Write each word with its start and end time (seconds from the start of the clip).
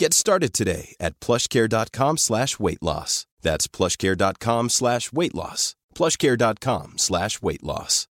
Get 0.00 0.14
started 0.14 0.54
today 0.54 0.96
at 0.98 1.20
plushcare.com 1.20 2.16
slash 2.16 2.58
weight 2.58 2.82
loss. 2.82 3.26
That's 3.42 3.68
plushcare.com 3.68 4.70
slash 4.70 5.12
weight 5.12 5.34
loss. 5.34 5.74
plushcare.com 5.94 6.96
slash 6.96 7.42
weight 7.42 7.62
loss. 7.62 8.06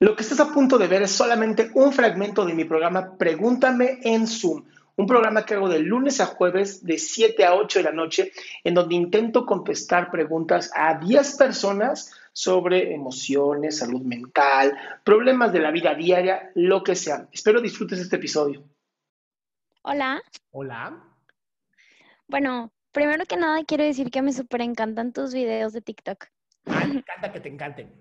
Lo 0.00 0.16
que 0.16 0.22
estás 0.22 0.40
a 0.40 0.50
punto 0.50 0.78
de 0.78 0.88
ver 0.88 1.02
es 1.02 1.10
solamente 1.10 1.70
un 1.74 1.92
fragmento 1.92 2.46
de 2.46 2.54
mi 2.54 2.64
programa 2.64 3.18
Pregúntame 3.18 3.98
en 4.04 4.26
Zoom, 4.26 4.64
un 4.96 5.06
programa 5.06 5.44
que 5.44 5.52
hago 5.52 5.68
de 5.68 5.80
lunes 5.80 6.20
a 6.20 6.26
jueves 6.26 6.82
de 6.82 6.96
7 6.96 7.44
a 7.44 7.54
8 7.54 7.80
de 7.80 7.84
la 7.84 7.92
noche, 7.92 8.32
en 8.64 8.72
donde 8.72 8.94
intento 8.94 9.44
contestar 9.44 10.10
preguntas 10.10 10.70
a 10.74 10.98
10 10.98 11.36
personas 11.36 12.12
sobre 12.32 12.94
emociones, 12.94 13.76
salud 13.76 14.00
mental, 14.00 14.72
problemas 15.04 15.52
de 15.52 15.60
la 15.60 15.70
vida 15.70 15.94
diaria, 15.94 16.50
lo 16.54 16.82
que 16.82 16.96
sea. 16.96 17.28
Espero 17.30 17.60
disfrutes 17.60 17.98
este 17.98 18.16
episodio. 18.16 18.64
Hola. 19.86 20.22
Hola. 20.50 20.98
Bueno, 22.26 22.72
primero 22.90 23.26
que 23.26 23.36
nada 23.36 23.62
quiero 23.64 23.84
decir 23.84 24.10
que 24.10 24.22
me 24.22 24.32
súper 24.32 24.62
encantan 24.62 25.12
tus 25.12 25.34
videos 25.34 25.74
de 25.74 25.82
TikTok. 25.82 26.24
Ay, 26.64 26.88
me 26.88 26.98
encanta 27.00 27.30
que 27.30 27.40
te 27.40 27.50
encanten. 27.50 27.92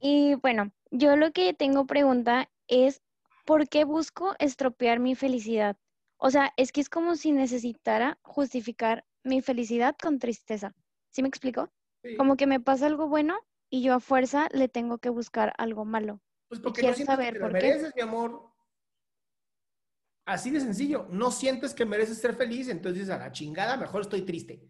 Y 0.00 0.34
bueno, 0.34 0.72
yo 0.90 1.14
lo 1.14 1.30
que 1.30 1.54
tengo 1.54 1.86
pregunta 1.86 2.50
es, 2.66 3.02
¿por 3.46 3.68
qué 3.68 3.84
busco 3.84 4.34
estropear 4.40 4.98
mi 4.98 5.14
felicidad? 5.14 5.76
O 6.16 6.30
sea, 6.30 6.52
es 6.56 6.72
que 6.72 6.80
es 6.80 6.88
como 6.88 7.14
si 7.14 7.30
necesitara 7.30 8.18
justificar 8.22 9.04
mi 9.22 9.42
felicidad 9.42 9.94
con 9.96 10.18
tristeza. 10.18 10.74
¿Sí 11.10 11.22
me 11.22 11.28
explico? 11.28 11.70
Sí. 12.02 12.16
Como 12.16 12.36
que 12.36 12.48
me 12.48 12.58
pasa 12.58 12.86
algo 12.86 13.06
bueno 13.06 13.38
y 13.70 13.82
yo 13.82 13.94
a 13.94 14.00
fuerza 14.00 14.48
le 14.52 14.68
tengo 14.68 14.98
que 14.98 15.10
buscar 15.10 15.52
algo 15.56 15.84
malo. 15.84 16.20
Pues 16.48 16.60
porque 16.60 16.82
no 16.82 16.92
te 16.92 17.04
lo 17.04 17.46
por 17.46 17.52
qué. 17.52 17.68
mereces, 17.68 17.94
mi 17.94 18.02
amor. 18.02 18.49
Así 20.30 20.52
de 20.52 20.60
sencillo. 20.60 21.08
No 21.10 21.32
sientes 21.32 21.74
que 21.74 21.84
mereces 21.84 22.18
ser 22.20 22.36
feliz, 22.36 22.68
entonces 22.68 23.10
a 23.10 23.18
la 23.18 23.32
chingada, 23.32 23.76
mejor 23.76 24.02
estoy 24.02 24.22
triste. 24.22 24.62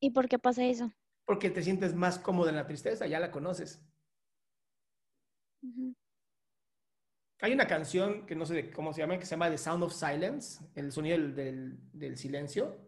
¿Y 0.00 0.12
por 0.12 0.28
qué 0.30 0.38
pasa 0.38 0.64
eso? 0.64 0.90
Porque 1.26 1.50
te 1.50 1.62
sientes 1.62 1.94
más 1.94 2.18
cómodo 2.18 2.48
en 2.48 2.54
la 2.56 2.66
tristeza, 2.66 3.06
ya 3.06 3.20
la 3.20 3.30
conoces. 3.30 3.82
Hay 7.42 7.52
una 7.52 7.66
canción 7.66 8.24
que 8.24 8.34
no 8.34 8.46
sé 8.46 8.54
de 8.54 8.70
cómo 8.70 8.94
se 8.94 9.00
llama, 9.02 9.18
que 9.18 9.26
se 9.26 9.32
llama 9.32 9.50
The 9.50 9.58
Sound 9.58 9.82
of 9.84 9.92
Silence, 9.92 10.64
el 10.74 10.90
sonido 10.90 11.18
del, 11.18 11.34
del- 11.34 11.78
del 11.92 12.16
silencio. 12.16 12.80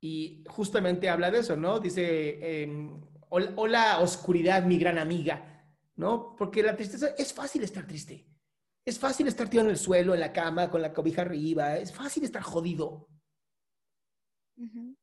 Y 0.00 0.44
justamente 0.48 1.08
habla 1.08 1.32
de 1.32 1.40
eso, 1.40 1.56
¿no? 1.56 1.80
Dice, 1.80 2.68
"Hol- 3.30 3.52
hola 3.56 3.98
oscuridad, 3.98 4.62
mi 4.64 4.78
gran 4.78 4.98
amiga, 4.98 5.66
¿no? 5.96 6.36
Porque 6.36 6.62
la 6.62 6.76
tristeza, 6.76 7.08
es 7.18 7.32
fácil 7.32 7.64
estar 7.64 7.84
triste. 7.84 8.28
Es 8.86 9.00
fácil 9.00 9.26
estar 9.26 9.48
tirado 9.50 9.68
en 9.68 9.72
el 9.72 9.78
suelo, 9.78 10.14
en 10.14 10.20
la 10.20 10.32
cama, 10.32 10.70
con 10.70 10.80
la 10.80 10.92
cobija 10.92 11.22
arriba. 11.22 11.76
Es 11.76 11.92
fácil 11.92 12.22
estar 12.22 12.40
jodido. 12.40 13.08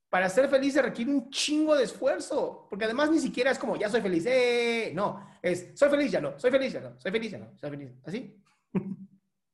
Para 0.10 0.30
ser 0.30 0.48
feliz 0.48 0.74
se 0.74 0.82
requiere 0.82 1.12
un 1.12 1.30
chingo 1.30 1.76
de 1.76 1.84
esfuerzo, 1.84 2.66
porque 2.70 2.86
además 2.86 3.12
ni 3.12 3.20
siquiera 3.20 3.52
es 3.52 3.60
como, 3.60 3.76
ya 3.76 3.90
soy 3.90 4.02
feliz, 4.02 4.26
¡eh! 4.26 4.92
No, 4.96 5.28
es, 5.42 5.72
soy 5.76 5.90
feliz, 5.90 6.12
ya 6.12 6.22
no, 6.22 6.40
soy 6.40 6.50
feliz, 6.50 6.74
ya 6.74 6.80
no, 6.80 7.00
soy 7.00 7.12
feliz, 7.12 7.32
ya 7.32 7.38
no, 7.40 7.58
soy 7.58 7.70
feliz, 7.70 7.92
así. 8.06 8.42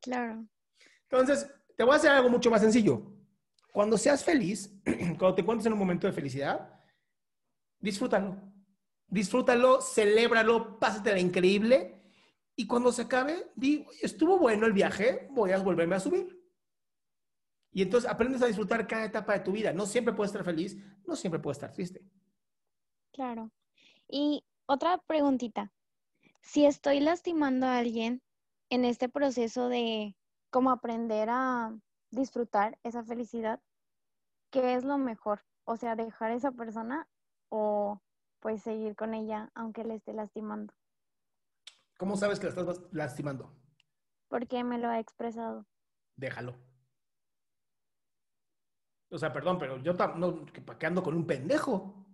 Claro. 0.01 0.45
Entonces, 1.09 1.51
te 1.75 1.83
voy 1.83 1.93
a 1.93 1.97
hacer 1.97 2.11
algo 2.11 2.29
mucho 2.29 2.49
más 2.49 2.61
sencillo. 2.61 3.01
Cuando 3.73 3.97
seas 3.97 4.23
feliz, 4.23 4.79
cuando 4.85 5.35
te 5.35 5.41
encuentres 5.41 5.65
en 5.65 5.73
un 5.73 5.79
momento 5.79 6.07
de 6.07 6.13
felicidad, 6.13 6.79
disfrútalo. 7.79 8.37
Disfrútalo, 9.07 9.81
celébralo, 9.81 10.79
pásatela 10.79 11.19
increíble. 11.19 11.98
Y 12.59 12.67
cuando 12.67 12.91
se 12.91 13.03
acabe, 13.03 13.53
di, 13.55 13.85
"Oye, 13.87 13.99
estuvo 14.01 14.37
bueno 14.37 14.65
el 14.65 14.73
viaje, 14.73 15.29
voy 15.31 15.53
a 15.53 15.59
volverme 15.59 15.95
a 15.95 16.01
subir. 16.01 16.45
Y 17.71 17.81
entonces 17.83 18.11
aprendes 18.11 18.41
a 18.41 18.47
disfrutar 18.47 18.85
cada 18.85 19.05
etapa 19.05 19.31
de 19.31 19.39
tu 19.39 19.53
vida. 19.53 19.71
No 19.71 19.85
siempre 19.85 20.13
puedes 20.13 20.31
estar 20.31 20.43
feliz, 20.43 20.75
no 21.07 21.15
siempre 21.15 21.39
puedes 21.39 21.55
estar 21.55 21.71
triste. 21.71 22.03
Claro. 23.13 23.53
Y 24.09 24.43
otra 24.65 24.97
preguntita. 24.97 25.71
Si 26.41 26.65
estoy 26.65 26.99
lastimando 26.99 27.65
a 27.65 27.77
alguien 27.77 28.21
en 28.69 28.83
este 28.83 29.07
proceso 29.07 29.69
de 29.69 30.17
cómo 30.49 30.71
aprender 30.71 31.29
a 31.31 31.73
disfrutar 32.11 32.77
esa 32.83 33.05
felicidad, 33.05 33.61
¿qué 34.51 34.73
es 34.73 34.83
lo 34.83 34.97
mejor? 34.97 35.45
O 35.63 35.77
sea, 35.77 35.95
dejar 35.95 36.31
a 36.31 36.35
esa 36.35 36.51
persona 36.51 37.07
o 37.47 38.01
pues 38.41 38.63
seguir 38.63 38.97
con 38.97 39.13
ella 39.13 39.49
aunque 39.55 39.85
le 39.85 39.95
esté 39.95 40.11
lastimando, 40.11 40.73
¿Cómo 41.99 42.17
sabes 42.17 42.39
que 42.39 42.47
la 42.47 42.49
estás 42.49 42.81
lastimando? 42.91 43.59
porque 44.29 44.63
me 44.63 44.77
lo 44.77 44.87
ha 44.87 44.99
expresado. 44.99 45.67
Déjalo. 46.15 46.55
O 49.11 49.17
sea, 49.17 49.33
perdón, 49.33 49.57
pero 49.57 49.81
yo 49.81 49.93
no, 49.93 50.45
que 50.45 50.61
pa' 50.61 50.77
qué 50.77 50.85
ando 50.85 51.03
con 51.03 51.15
un 51.15 51.25
pendejo. 51.25 52.05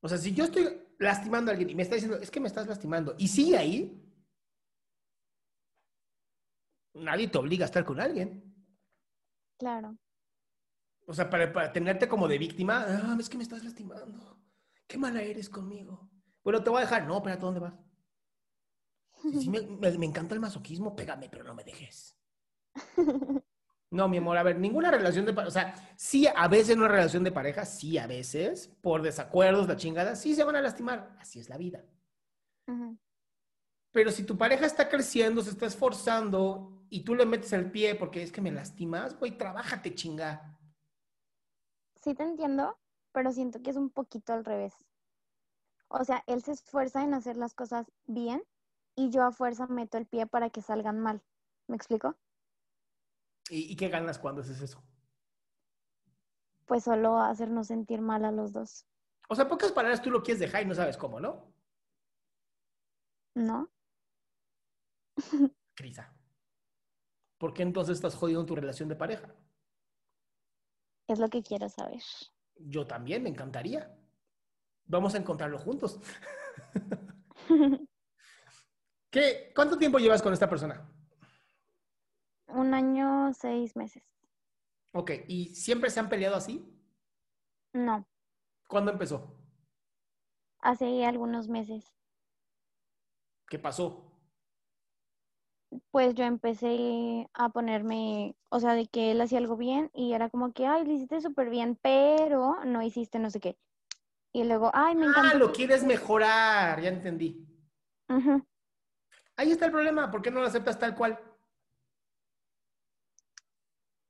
O 0.00 0.08
sea, 0.08 0.18
si 0.18 0.34
yo 0.34 0.44
estoy 0.44 0.86
lastimando 0.98 1.50
a 1.50 1.52
alguien 1.52 1.70
y 1.70 1.74
me 1.74 1.82
está 1.82 1.94
diciendo, 1.94 2.18
es 2.18 2.30
que 2.30 2.40
me 2.40 2.46
estás 2.46 2.66
lastimando, 2.66 3.14
y 3.18 3.26
sigue 3.26 3.56
ahí, 3.56 4.04
nadie 6.94 7.28
te 7.28 7.38
obliga 7.38 7.64
a 7.64 7.66
estar 7.66 7.84
con 7.84 7.98
alguien. 7.98 8.44
Claro. 9.58 9.96
O 11.06 11.14
sea, 11.14 11.30
para, 11.30 11.50
para 11.50 11.72
tenerte 11.72 12.06
como 12.06 12.28
de 12.28 12.36
víctima, 12.36 12.84
ah, 12.86 13.16
es 13.18 13.30
que 13.30 13.38
me 13.38 13.42
estás 13.42 13.64
lastimando. 13.64 14.38
Qué 14.86 14.98
mala 14.98 15.22
eres 15.22 15.48
conmigo. 15.48 16.10
Bueno, 16.44 16.62
te 16.62 16.68
voy 16.68 16.78
a 16.78 16.82
dejar. 16.82 17.06
No, 17.06 17.16
espérate, 17.16 17.40
¿dónde 17.40 17.60
vas? 17.60 17.87
Sí, 19.36 19.48
me, 19.50 19.60
me- 19.80 19.98
me 19.98 20.06
encanta 20.06 20.34
el 20.34 20.40
masoquismo, 20.40 20.94
pégame, 20.96 21.28
pero 21.30 21.44
no 21.44 21.54
me 21.54 21.64
dejes. 21.64 22.16
No, 23.90 24.06
mi 24.08 24.18
amor, 24.18 24.36
a 24.36 24.42
ver, 24.42 24.58
ninguna 24.58 24.90
relación 24.90 25.24
de 25.24 25.32
pareja, 25.32 25.48
o 25.48 25.50
sea, 25.52 25.94
sí, 25.96 26.26
a 26.26 26.46
veces 26.48 26.76
una 26.76 26.88
relación 26.88 27.24
de 27.24 27.32
pareja, 27.32 27.64
sí, 27.64 27.96
a 27.96 28.06
veces, 28.06 28.68
por 28.82 29.00
desacuerdos, 29.02 29.66
la 29.66 29.76
chingada, 29.76 30.14
sí 30.14 30.34
se 30.34 30.44
van 30.44 30.56
a 30.56 30.60
lastimar. 30.60 31.16
Así 31.18 31.40
es 31.40 31.48
la 31.48 31.56
vida. 31.56 31.82
Pero 33.92 34.10
si 34.12 34.24
tu 34.24 34.36
pareja 34.38 34.66
está 34.66 34.88
creciendo, 34.88 35.42
se 35.42 35.50
está 35.50 35.66
esforzando 35.66 36.84
y 36.90 37.04
tú 37.04 37.14
le 37.14 37.26
metes 37.26 37.52
el 37.52 37.70
pie 37.70 37.94
porque 37.94 38.22
es 38.22 38.32
que 38.32 38.40
me 38.40 38.50
lastimas, 38.52 39.18
güey, 39.18 39.36
trabájate, 39.36 39.94
chinga. 39.94 40.58
Sí 41.96 42.14
te 42.14 42.22
entiendo, 42.22 42.78
pero 43.12 43.30
siento 43.30 43.60
que 43.60 43.68
es 43.68 43.76
un 43.76 43.90
poquito 43.90 44.32
al 44.32 44.46
revés. 44.46 44.74
O 45.88 46.02
sea, 46.02 46.24
él 46.26 46.42
se 46.42 46.52
esfuerza 46.52 47.02
en 47.04 47.12
hacer 47.12 47.36
las 47.36 47.52
cosas 47.52 47.92
bien 48.06 48.42
y 48.98 49.10
yo 49.10 49.22
a 49.22 49.30
fuerza 49.30 49.68
meto 49.68 49.96
el 49.96 50.06
pie 50.06 50.26
para 50.26 50.50
que 50.50 50.60
salgan 50.60 50.98
mal. 50.98 51.22
¿Me 51.68 51.76
explico? 51.76 52.16
¿Y, 53.48 53.72
y 53.72 53.76
qué 53.76 53.88
ganas 53.88 54.18
cuando 54.18 54.40
haces 54.40 54.60
eso? 54.60 54.82
Pues 56.66 56.82
solo 56.82 57.18
hacernos 57.18 57.68
sentir 57.68 58.00
mal 58.00 58.24
a 58.24 58.32
los 58.32 58.52
dos, 58.52 58.86
O 59.28 59.36
sea, 59.36 59.48
pocas 59.48 59.70
palabras, 59.70 60.02
tú 60.02 60.10
lo 60.10 60.22
quieres 60.22 60.40
dejar 60.40 60.62
y 60.62 60.66
no 60.66 60.74
sabes 60.74 60.96
cómo, 60.96 61.20
¿no? 61.20 61.54
¿no? 63.34 63.70
Crisa. 65.74 66.12
¿Por 67.38 67.54
qué 67.54 67.62
entonces 67.62 67.94
estás 67.94 68.16
jodido 68.16 68.40
en 68.40 68.46
tu 68.46 68.56
relación 68.56 68.88
de 68.88 68.96
pareja? 68.96 69.32
Es 71.06 71.20
lo 71.20 71.28
que 71.30 71.42
quiero 71.44 71.68
saber. 71.68 72.02
Yo 72.56 72.84
también, 72.84 73.22
me 73.22 73.28
encantaría. 73.28 73.96
Vamos 74.86 75.14
a 75.14 75.18
encontrarlo 75.18 75.58
juntos. 75.58 76.00
¿Qué, 79.10 79.52
¿Cuánto 79.54 79.76
tiempo 79.78 79.98
llevas 79.98 80.22
con 80.22 80.32
esta 80.32 80.48
persona? 80.48 80.86
Un 82.48 82.74
año, 82.74 83.32
seis 83.32 83.74
meses. 83.76 84.02
Ok, 84.92 85.12
¿y 85.28 85.54
siempre 85.54 85.88
se 85.90 85.98
han 86.00 86.10
peleado 86.10 86.36
así? 86.36 86.62
No, 87.74 88.06
¿Cuándo 88.68 88.92
empezó? 88.92 89.34
hace 90.60 91.04
algunos 91.04 91.48
meses. 91.48 91.92
¿Qué 93.48 93.58
pasó? 93.58 93.86
Pues 95.90 96.14
yo 96.14 96.24
empecé 96.24 97.28
a 97.34 97.50
ponerme, 97.50 98.34
o 98.48 98.58
sea, 98.60 98.72
de 98.74 98.86
que 98.86 99.10
él 99.10 99.20
hacía 99.20 99.38
algo 99.38 99.56
bien 99.56 99.90
y 99.94 100.12
era 100.14 100.30
como 100.30 100.52
que, 100.52 100.66
ay, 100.66 100.84
lo 100.86 100.92
hiciste 100.92 101.20
súper 101.20 101.50
bien, 101.50 101.78
pero 101.82 102.64
no 102.64 102.82
hiciste 102.82 103.18
no 103.18 103.30
sé 103.30 103.40
qué. 103.40 103.58
Y 104.32 104.44
luego, 104.44 104.70
ay, 104.74 104.96
me 104.96 105.06
Ah, 105.06 105.06
encantó. 105.06 105.38
lo 105.38 105.52
quieres 105.52 105.82
mejorar, 105.84 106.80
ya 106.80 106.88
entendí. 106.90 107.44
Ujú. 108.08 108.42
Ahí 109.38 109.52
está 109.52 109.66
el 109.66 109.70
problema, 109.70 110.10
¿por 110.10 110.20
qué 110.20 110.32
no 110.32 110.40
lo 110.40 110.46
aceptas 110.48 110.76
tal 110.80 110.96
cual? 110.96 111.16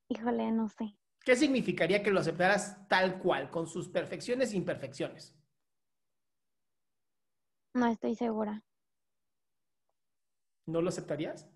Híjole, 0.09 0.51
no 0.53 0.71
sé. 0.71 0.97
¿Qué 1.23 1.37
significaría 1.37 2.03
que 2.03 2.11
lo 2.11 2.21
aceptaras 2.21 2.89
tal 2.89 3.19
cual, 3.19 3.51
con 3.51 3.67
sus 3.67 3.89
perfecciones 3.91 4.55
e 4.55 4.57
imperfecciones? 4.57 5.37
No 7.75 7.87
estoy 7.89 8.15
segura. 8.15 8.65
¿No 10.67 10.81
lo 10.81 10.89
aceptarías? 10.89 11.47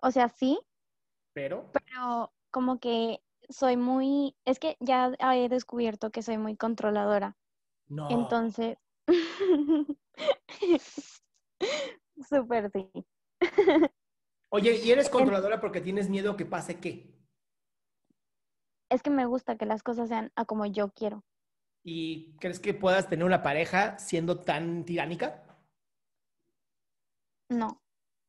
O 0.00 0.10
sea, 0.10 0.28
sí, 0.28 0.58
Pero, 1.32 1.70
pero 1.72 2.32
como 2.50 2.80
que 2.80 3.22
soy 3.48 3.76
muy, 3.76 4.34
es 4.44 4.58
que 4.58 4.76
ya 4.80 5.12
he 5.20 5.48
descubierto 5.48 6.10
que 6.10 6.22
soy 6.22 6.38
muy 6.38 6.56
controladora. 6.56 7.36
no. 7.88 8.10
Entonces, 8.10 8.78
súper 12.32 12.70
sí. 12.72 12.90
Oye, 14.50 14.76
¿y 14.76 14.90
eres 14.92 15.10
controladora 15.10 15.60
porque 15.60 15.80
tienes 15.80 16.08
miedo 16.08 16.36
que 16.36 16.46
pase 16.46 16.78
qué? 16.78 17.12
Es 18.90 19.02
que 19.02 19.10
me 19.10 19.26
gusta 19.26 19.56
que 19.56 19.66
las 19.66 19.82
cosas 19.82 20.08
sean 20.08 20.30
a 20.36 20.44
como 20.44 20.66
yo 20.66 20.92
quiero. 20.92 21.24
¿Y 21.84 22.34
crees 22.40 22.58
que 22.58 22.74
puedas 22.74 23.08
tener 23.08 23.24
una 23.24 23.42
pareja 23.42 23.96
siendo 23.98 24.40
tan 24.40 24.84
tiránica? 24.84 25.44
No, 27.50 27.80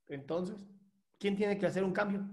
Entonces, 0.07 0.65
¿quién 1.19 1.35
tiene 1.35 1.57
que 1.57 1.65
hacer 1.65 1.83
un 1.83 1.91
cambio? 1.91 2.25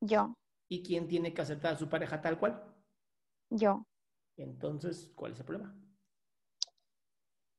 yo, 0.00 0.34
¿Y 0.70 0.82
quién 0.82 1.06
tiene 1.08 1.34
que 1.34 1.42
aceptar 1.42 1.74
a 1.74 1.78
su 1.78 1.90
pareja 1.90 2.22
tal 2.22 2.38
cual? 2.38 2.62
yo. 3.50 3.84
Entonces, 4.38 5.12
¿cuál 5.14 5.32
es 5.32 5.40
el 5.40 5.44
problema? 5.44 5.74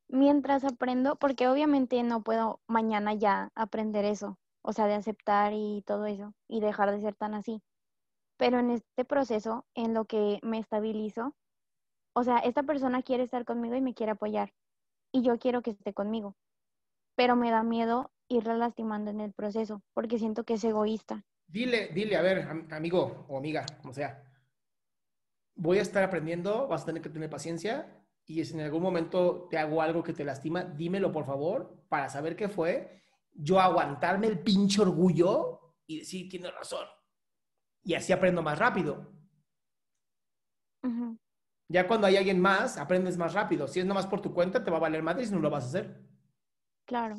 Mientras 0.09 0.63
aprendo, 0.63 1.15
porque 1.17 1.47
obviamente 1.47 2.01
no 2.03 2.23
puedo 2.23 2.61
mañana 2.67 3.13
ya 3.13 3.51
aprender 3.55 4.05
eso, 4.05 4.39
o 4.63 4.73
sea, 4.73 4.87
de 4.87 4.95
aceptar 4.95 5.53
y 5.53 5.83
todo 5.85 6.07
eso, 6.07 6.33
y 6.47 6.61
dejar 6.61 6.91
de 6.91 6.99
ser 6.99 7.15
tan 7.15 7.33
así. 7.35 7.61
Pero 8.37 8.59
en 8.59 8.71
este 8.71 9.05
proceso, 9.05 9.65
en 9.75 9.93
lo 9.93 10.05
que 10.05 10.39
me 10.41 10.57
estabilizo, 10.59 11.35
o 12.13 12.23
sea, 12.23 12.39
esta 12.39 12.63
persona 12.63 13.03
quiere 13.03 13.23
estar 13.23 13.45
conmigo 13.45 13.75
y 13.75 13.81
me 13.81 13.93
quiere 13.93 14.13
apoyar, 14.13 14.53
y 15.11 15.21
yo 15.21 15.37
quiero 15.37 15.61
que 15.61 15.71
esté 15.71 15.93
conmigo, 15.93 16.35
pero 17.15 17.35
me 17.35 17.51
da 17.51 17.63
miedo 17.63 18.11
irla 18.29 18.55
lastimando 18.55 19.11
en 19.11 19.19
el 19.21 19.31
proceso, 19.33 19.83
porque 19.93 20.17
siento 20.17 20.43
que 20.43 20.55
es 20.55 20.63
egoísta. 20.63 21.23
Dile, 21.47 21.89
dile, 21.93 22.15
a 22.17 22.21
ver, 22.21 22.47
am- 22.49 22.67
amigo 22.71 23.25
o 23.27 23.37
amiga, 23.37 23.65
como 23.81 23.93
sea, 23.93 24.23
voy 25.55 25.77
a 25.77 25.81
estar 25.81 26.03
aprendiendo, 26.03 26.67
vas 26.67 26.83
a 26.83 26.85
tener 26.87 27.01
que 27.01 27.09
tener 27.09 27.29
paciencia 27.29 27.98
y 28.29 28.45
si 28.45 28.53
en 28.53 28.61
algún 28.61 28.83
momento 28.83 29.47
te 29.49 29.57
hago 29.57 29.81
algo 29.81 30.03
que 30.03 30.13
te 30.13 30.23
lastima, 30.23 30.63
dímelo 30.63 31.11
por 31.11 31.25
favor 31.25 31.83
para 31.89 32.09
saber 32.09 32.35
qué 32.35 32.47
fue, 32.47 33.01
yo 33.33 33.59
aguantarme 33.59 34.27
el 34.27 34.43
pinche 34.43 34.83
orgullo 34.83 35.77
y 35.87 35.97
decir, 35.97 36.29
tienes 36.29 36.53
razón. 36.53 36.85
Y 37.81 37.95
así 37.95 38.13
aprendo 38.13 38.43
más 38.43 38.59
rápido. 38.59 39.11
Ya 41.67 41.87
cuando 41.87 42.05
hay 42.05 42.17
alguien 42.17 42.39
más, 42.39 42.77
aprendes 42.77 43.17
más 43.17 43.33
rápido. 43.33 43.67
Si 43.67 43.79
es 43.79 43.85
nomás 43.87 44.05
por 44.05 44.21
tu 44.21 44.31
cuenta, 44.31 44.63
te 44.63 44.69
va 44.69 44.77
a 44.77 44.81
valer 44.81 45.01
madre 45.01 45.25
y 45.25 45.29
no 45.31 45.39
lo 45.39 45.49
vas 45.49 45.63
a 45.63 45.67
hacer. 45.67 46.07
claro. 46.85 47.15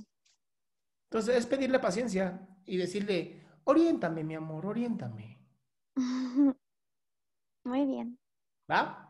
Entonces 1.11 1.35
es 1.35 1.47
pedirle 1.47 1.81
paciencia 1.81 2.49
y 2.65 2.77
decirle, 2.77 3.45
oriéntame, 3.65 4.23
mi 4.23 4.37
amor, 4.37 4.65
oriéntame. 4.65 5.45
Muy 7.65 7.85
bien, 7.85 8.17
¿Va? 8.71 9.10